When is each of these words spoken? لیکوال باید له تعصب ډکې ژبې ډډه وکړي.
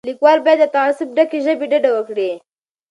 لیکوال 0.09 0.37
باید 0.45 0.59
له 0.61 0.67
تعصب 0.75 1.07
ډکې 1.17 1.39
ژبې 1.45 1.65
ډډه 1.71 1.89
وکړي. 1.93 2.31